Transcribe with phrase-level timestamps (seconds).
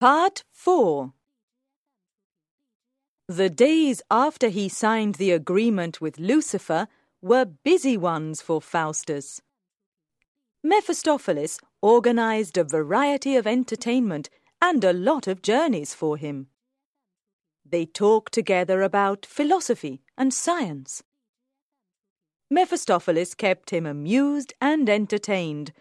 [0.00, 1.12] Part 4
[3.26, 6.86] The days after he signed the agreement with Lucifer
[7.20, 9.42] were busy ones for Faustus.
[10.62, 14.30] Mephistopheles organized a variety of entertainment
[14.62, 16.46] and a lot of journeys for him.
[17.68, 21.02] They talked together about philosophy and science.
[22.48, 25.72] Mephistopheles kept him amused and entertained,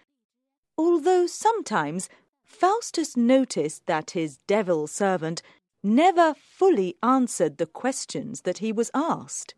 [0.76, 2.10] although sometimes
[2.48, 5.41] Faustus noticed that his devil servant
[5.84, 9.54] never fully answered the questions that he was asked.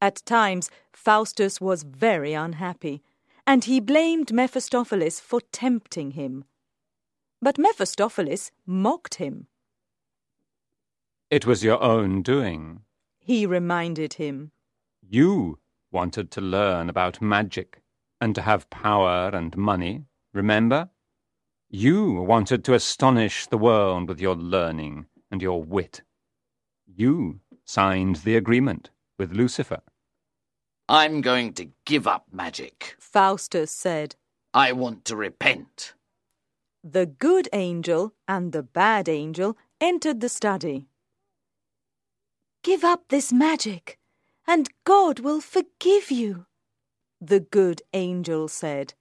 [0.00, 3.02] At times, Faustus was very unhappy,
[3.46, 6.44] and he blamed Mephistopheles for tempting him.
[7.40, 9.46] But Mephistopheles mocked him.
[11.30, 12.82] It was your own doing.
[13.18, 14.50] He reminded him.
[15.00, 15.58] You
[15.90, 17.80] wanted to learn about magic
[18.20, 20.90] and to have power and money, remember?
[21.70, 26.00] You wanted to astonish the world with your learning and your wit.
[26.86, 28.88] You signed the agreement
[29.18, 29.82] with Lucifer.
[30.88, 32.96] I'm going to give up magic.
[32.98, 34.16] Faustus said.
[34.54, 35.92] I want to repent.
[36.82, 40.88] The good angel and the bad angel entered the study.
[42.62, 43.98] Give up this magic,
[44.46, 46.46] and God will forgive you,
[47.20, 48.94] the good angel said.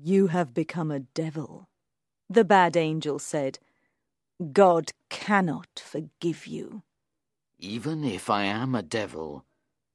[0.00, 1.68] You have become a devil,
[2.30, 3.58] the bad angel said.
[4.52, 6.82] God cannot forgive you.
[7.58, 9.44] Even if I am a devil,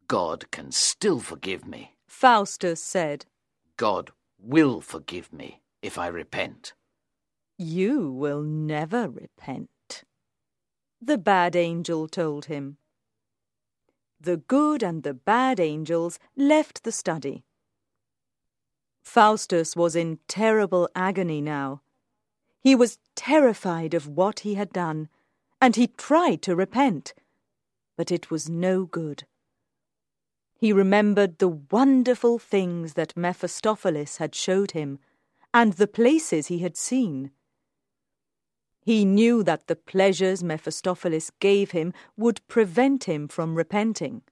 [0.08, 1.96] God can still forgive me.
[2.08, 3.26] Faustus said.
[3.78, 6.74] God will forgive me if I repent.
[7.58, 9.70] You will never repent
[11.06, 12.78] the bad angel told him.
[14.20, 17.44] The good and the bad angels left the study.
[19.04, 21.82] Faustus was in terrible agony now.
[22.60, 25.10] He was terrified of what he had done,
[25.62, 27.14] and he tried to repent,
[27.96, 29.26] but it was no good.
[30.56, 35.00] He remembered the wonderful things that Mephistopheles had showed him,
[35.54, 37.32] and the places he had seen.
[38.82, 44.24] He knew that the pleasures Mephistopheles gave him would prevent him from repenting.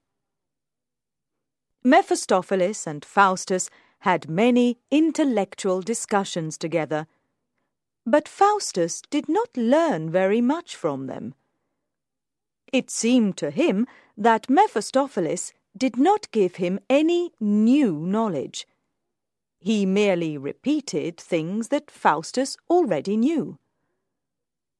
[1.84, 3.70] Mephistopheles and Faustus
[4.02, 7.06] had many intellectual discussions together,
[8.06, 11.34] but Faustus did not learn very much from them.
[12.72, 13.86] It seemed to him
[14.16, 18.66] that Mephistopheles did not give him any new knowledge.
[19.58, 23.58] He merely repeated things that Faustus already knew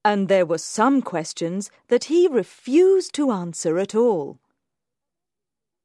[0.05, 4.39] and there were some questions that he refused to answer at all.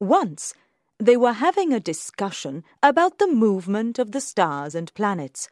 [0.00, 0.54] Once,
[0.98, 5.48] they were having a discussion about the movement of the stars and planets.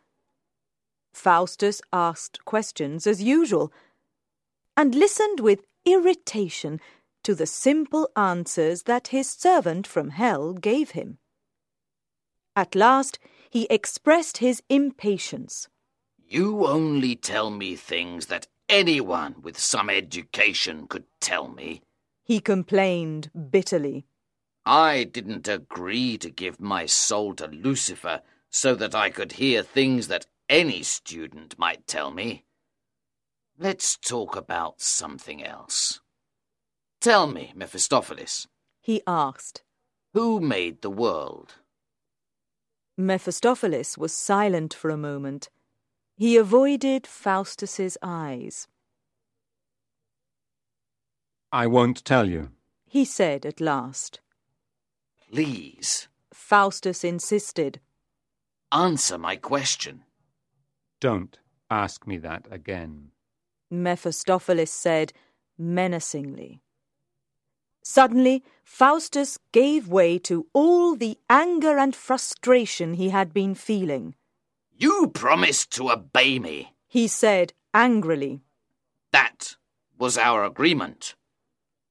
[1.12, 3.72] Faustus asked questions as usual,
[4.76, 6.80] and listened with irritation
[7.22, 11.18] to the simple answers that his servant from hell gave him.
[12.54, 13.18] At last,
[13.50, 15.68] he expressed his impatience.
[16.28, 21.82] You only tell me things that anyone with some education could tell me.
[22.24, 24.06] He complained bitterly.
[24.66, 30.08] I didn't agree to give my soul to Lucifer so that I could hear things
[30.08, 32.44] that any student might tell me.
[33.56, 36.00] Let's talk about something else.
[37.00, 38.48] Tell me, Mephistopheles.
[38.80, 39.62] He asked.
[40.14, 41.54] Who made the world?
[42.98, 45.48] Mephistopheles was silent for a moment.
[46.16, 48.66] He avoided Faustus's eyes.
[51.52, 52.50] I won't tell you,
[52.86, 54.20] he said at last.
[55.30, 56.08] Please.
[56.32, 57.80] Faustus insisted.
[58.72, 60.04] Answer my question.
[61.00, 61.38] Don't
[61.70, 63.10] ask me that again.
[63.70, 65.12] Mephistopheles said
[65.58, 66.60] menacingly.
[67.82, 74.14] Suddenly, Faustus gave way to all the anger and frustration he had been feeling.
[74.76, 78.42] You promised to obey me, he said angrily.
[79.12, 79.56] That
[79.98, 81.14] was our agreement.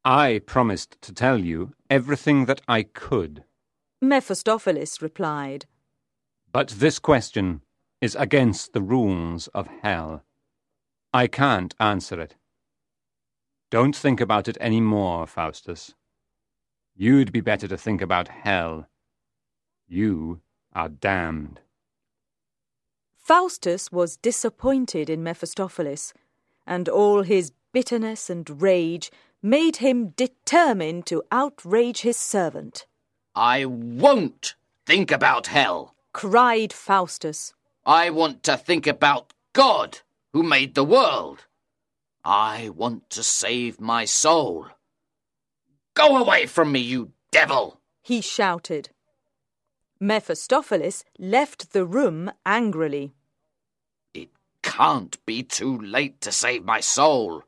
[0.05, 3.43] I promised to tell you everything that I could.
[4.03, 5.65] Mephistopheles replied.
[6.51, 7.61] But this question
[8.01, 10.23] is against the rules of hell.
[11.11, 12.35] I can't answer it.
[13.71, 15.95] Don't think about it any more, Faustus.
[16.95, 18.87] You'd be better to think about hell.
[19.87, 20.41] You
[20.73, 21.61] are damned.
[23.17, 26.13] Faustus was disappointed in Mephistopheles,
[26.67, 29.09] and all his bitterness and rage
[29.45, 32.87] made him determined to outrage his servant.
[33.35, 34.55] I won't
[34.87, 37.53] think about hell, cried Faustus.
[37.85, 39.99] I want to think about God
[40.33, 41.45] who made the world.
[42.23, 44.65] I want to save my soul.
[45.93, 47.79] Go away from me, you devil!
[48.01, 48.89] He shouted.
[49.99, 53.13] Mephistopheles left the room angrily.
[54.11, 54.29] It
[54.63, 57.43] can't be too late to save my soul.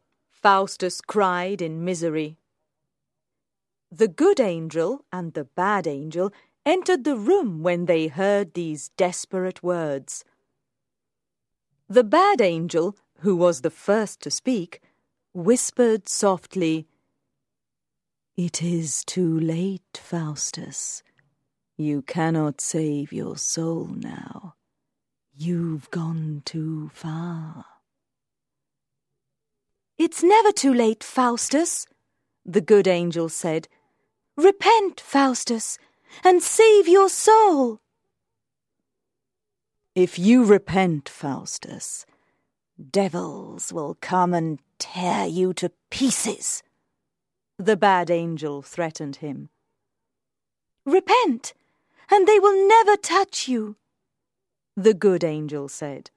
[0.47, 2.38] Faustus cried in misery.
[3.91, 6.31] The good angel and the bad angel
[6.65, 10.23] entered the room when they heard these desperate words.
[11.89, 14.79] The bad angel, who was the first to speak,
[15.33, 16.88] whispered softly,
[18.38, 21.03] It is too late, Faustus.
[21.75, 24.55] You cannot save your soul now.
[25.35, 27.65] You've gone too far.
[29.97, 31.88] It's never too late, Faustus,
[32.45, 33.67] the good angel said.
[34.35, 35.79] Repent, Faustus,
[36.23, 37.79] and save your soul.
[39.95, 42.05] If you repent, Faustus,
[42.91, 46.61] devils will come and tear you to pieces.
[47.57, 49.49] The bad angel threatened him.
[50.85, 51.55] Repent,
[52.11, 53.75] and they will never touch you,
[54.75, 56.11] the good angel said.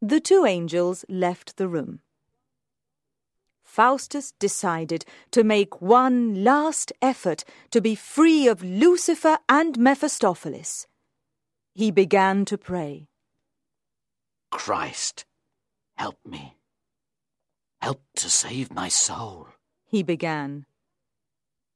[0.00, 2.00] The two angels left the room.
[3.72, 10.86] Faustus decided to make one last effort to be free of Lucifer and Mephistopheles
[11.74, 13.08] he began to pray.
[14.50, 15.24] Christ,
[15.96, 16.56] help me.
[17.80, 19.48] Help to save my soul.
[19.86, 20.66] He began.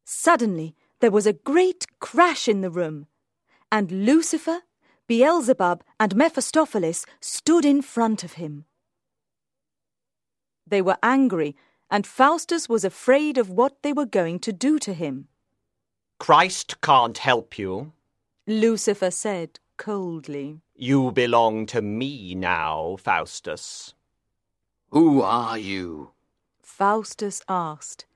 [0.05, 3.07] Suddenly, there was a great crash in the room,
[3.73, 4.61] and Lucifer,
[5.07, 8.67] Beelzebub, and Mephistopheles stood in front of him.
[10.67, 11.57] They were angry,
[11.91, 15.29] and Faustus was afraid of what they were going to do to him.
[16.19, 17.93] Christ can't help you,
[18.47, 20.61] Lucifer said coldly.
[20.75, 23.95] You belong to me now, Faustus.
[24.91, 26.11] Who are you?
[26.63, 28.07] Faustus asked.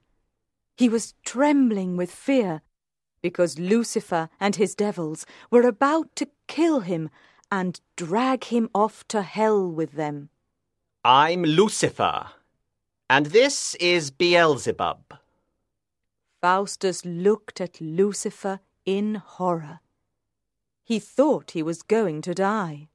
[0.76, 2.62] He was trembling with fear
[3.22, 7.10] because Lucifer and his devils were about to kill him
[7.50, 10.30] and drag him off to hell with them.
[11.04, 12.28] I'm Lucifer,
[13.10, 15.18] and this is Beelzebub.
[16.40, 19.80] Faustus looked at Lucifer in horror.
[20.84, 22.88] He thought he was going to die.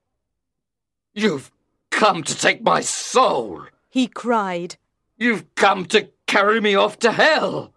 [1.14, 1.52] You've
[1.92, 3.66] come to take my soul!
[3.90, 4.78] He cried.
[5.18, 7.74] You've come to carry me off to hell!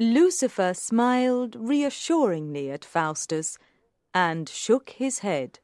[0.00, 3.56] Lucifer smiled reassuringly at Faustus
[4.12, 5.60] and shook his head.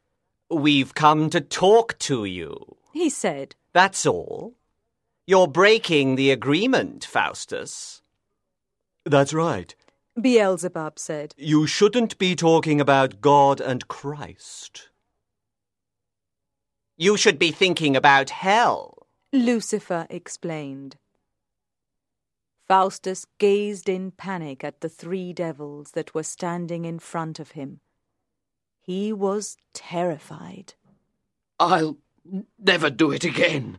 [0.49, 3.57] We've come to talk to you, he said.
[3.73, 4.55] That's all.
[5.27, 8.01] You're breaking the agreement, Faustus.
[9.05, 9.75] That's right,
[10.21, 11.35] Beelzebub said.
[11.37, 14.91] You shouldn't be talking about God and Christ.
[16.97, 20.97] You should be thinking about hell, Lucifer explained.
[22.67, 27.81] Faustus gazed in panic at the three devils that were standing in front of him.
[28.81, 30.75] He was terrified.
[31.59, 31.97] I'll
[32.59, 33.79] never do it again,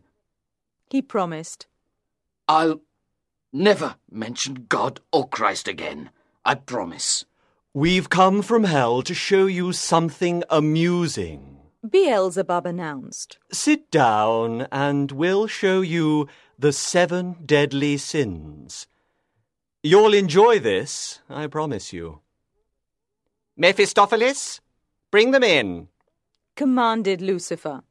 [0.90, 1.66] he promised.
[2.46, 2.80] I'll
[3.52, 6.10] never mention God or Christ again.
[6.44, 7.24] I promise.
[7.74, 11.58] We've come from hell to show you something amusing.
[11.88, 13.38] Beelzebub announced.
[13.52, 16.26] Sit down and we'll show you
[16.58, 18.86] the seven deadly sins.
[19.82, 22.20] You'll enjoy this, I promise you.
[23.56, 24.60] Mephistopheles,
[25.10, 25.88] bring them in,
[26.56, 27.82] commanded Lucifer.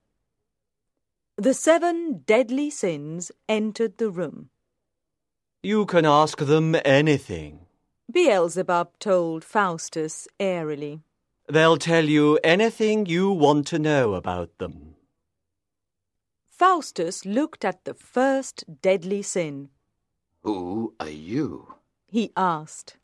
[1.39, 4.49] The seven deadly sins entered the room.
[5.61, 7.67] You can ask them anything.
[8.11, 11.03] Beelzebub told Faustus airily.
[11.47, 14.95] They'll tell you anything you want to know about them.
[16.47, 19.69] Faustus looked at the first deadly sin.
[20.41, 21.75] Who are you?
[22.07, 22.97] He asked.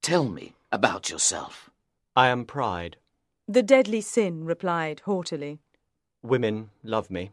[0.00, 1.68] Tell me about yourself.
[2.16, 2.96] I am pride.
[3.46, 5.58] The deadly sin replied haughtily.
[6.22, 7.30] Women love me.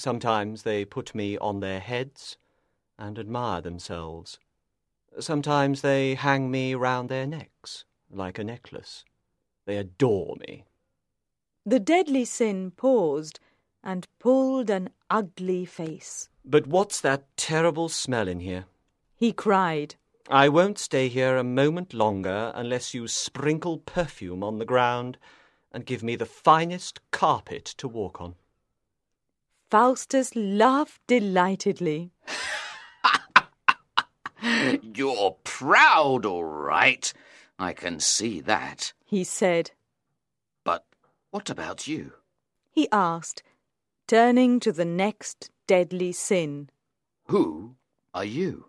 [0.00, 2.38] Sometimes they put me on their heads
[2.98, 4.38] and admire themselves.
[5.18, 9.04] Sometimes they hang me round their necks, like a necklace.
[9.66, 10.64] They adore me.
[11.66, 13.40] The deadly sin paused
[13.84, 16.30] and pulled an ugly face.
[16.46, 18.64] But what's that terrible smell in here?
[19.14, 19.96] He cried.
[20.30, 25.18] I won't stay here a moment longer unless you sprinkle perfume on the ground
[25.72, 28.36] and give me the finest carpet to walk on.
[29.70, 32.10] Faustus laughed delightedly.
[34.82, 37.12] You're proud, all right.
[37.58, 38.92] I can see that.
[39.04, 39.70] He said.
[40.64, 40.84] But
[41.30, 42.14] what about you?
[42.72, 43.42] he asked,
[44.06, 46.70] turning to the next deadly sin.
[47.26, 47.76] Who
[48.14, 48.66] are you?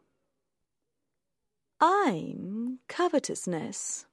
[1.80, 4.06] I'm covetousness,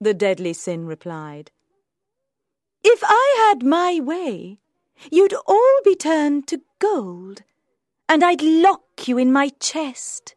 [0.00, 1.50] the deadly sin replied.
[2.82, 4.60] If I had my way,
[5.10, 7.42] you'd all be turned to gold,
[8.08, 10.34] and I'd lock you in my chest.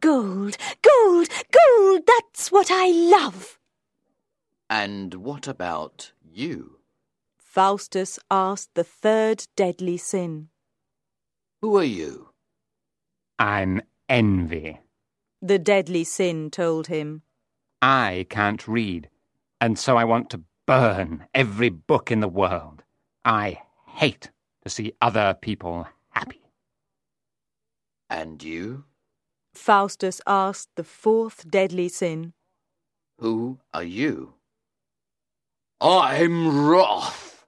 [0.00, 3.58] Gold, gold, gold, that's what I love.
[4.68, 6.78] And what about you?
[7.36, 10.48] Faustus asked the third deadly sin.
[11.60, 12.30] Who are you?
[13.38, 14.80] I'm envy.
[15.40, 17.22] The deadly sin told him.
[17.82, 19.08] I can't read,
[19.60, 22.84] and so I want to burn every book in the world.
[23.24, 23.60] I
[23.94, 24.30] hate
[24.62, 26.40] to see other people happy.
[28.08, 28.84] And you?
[29.54, 32.32] Faustus asked the fourth deadly sin.
[33.18, 34.34] Who are you?
[35.80, 37.46] I'm Wrath.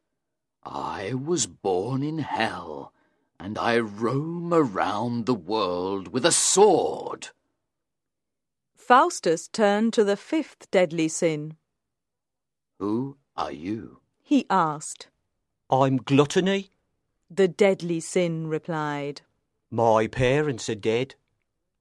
[0.64, 2.92] I was born in hell,
[3.38, 7.28] and I roam around the world with a sword.
[8.76, 11.56] Faustus turned to the fifth deadly sin.
[12.78, 14.00] Who are you?
[14.22, 15.08] He asked.
[15.70, 16.70] I'm gluttony.
[17.30, 19.22] The deadly sin replied.
[19.70, 21.14] My parents are dead,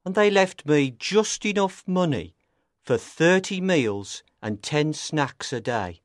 [0.06, 2.34] and they left me just enough money
[2.82, 6.02] for thirty meals and ten snacks a day.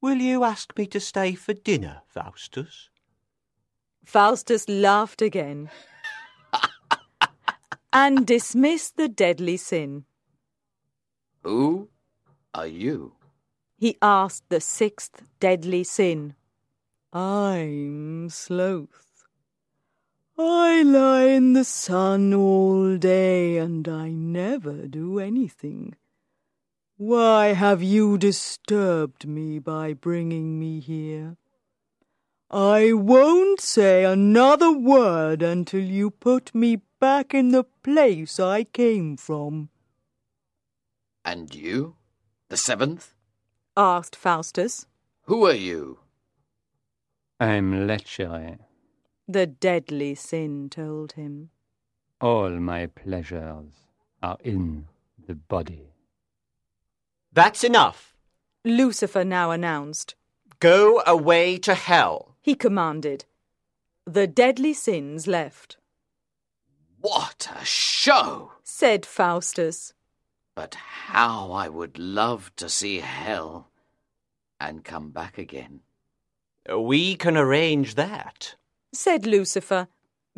[0.00, 2.90] Will you ask me to stay for dinner, Faustus?
[4.04, 5.70] Faustus laughed again
[7.92, 10.04] and dismissed the deadly sin.
[11.42, 11.88] Who
[12.54, 13.14] are you?
[13.76, 16.34] He asked the sixth deadly sin.
[17.12, 19.04] I'm sloth.
[20.36, 25.94] I lie in the sun all day and I never do anything.
[26.96, 31.36] Why have you disturbed me by bringing me here?
[32.50, 39.16] I won't say another word until you put me back in the place I came
[39.16, 39.70] from.
[41.24, 41.96] And you?
[42.48, 43.13] The seventh?
[43.76, 44.86] Asked Faustus.
[45.24, 45.98] Who are you?
[47.40, 48.58] I'm lechery.
[49.26, 51.50] The deadly sin told him.
[52.20, 53.72] All my pleasures
[54.22, 54.86] are in
[55.26, 55.94] the body.
[57.32, 58.14] That's enough.
[58.64, 60.14] Lucifer now announced.
[60.60, 62.36] Go away to hell.
[62.40, 63.24] He commanded.
[64.06, 65.78] The deadly sins left.
[67.00, 68.52] What a show!
[68.62, 69.92] Said Faustus.
[70.54, 73.70] But how I would love to see hell
[74.60, 75.80] and come back again.
[76.72, 78.54] We can arrange that.
[78.92, 79.88] Said Lucifer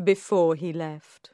[0.02, 1.30] before he left.